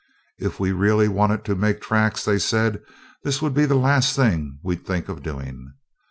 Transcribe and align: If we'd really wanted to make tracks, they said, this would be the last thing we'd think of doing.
If 0.39 0.59
we'd 0.59 0.71
really 0.71 1.07
wanted 1.07 1.45
to 1.45 1.53
make 1.53 1.79
tracks, 1.79 2.25
they 2.25 2.39
said, 2.39 2.81
this 3.23 3.39
would 3.39 3.53
be 3.53 3.65
the 3.67 3.75
last 3.75 4.15
thing 4.15 4.57
we'd 4.63 4.83
think 4.83 5.09
of 5.09 5.21
doing. 5.21 5.73